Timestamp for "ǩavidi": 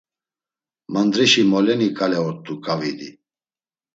2.63-3.09